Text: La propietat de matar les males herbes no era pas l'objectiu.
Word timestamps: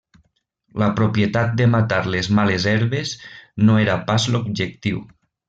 La 0.83 0.85
propietat 0.99 1.53
de 1.59 1.67
matar 1.73 1.99
les 2.15 2.31
males 2.39 2.65
herbes 2.73 3.13
no 3.69 3.77
era 3.85 4.01
pas 4.09 4.27
l'objectiu. 4.37 5.05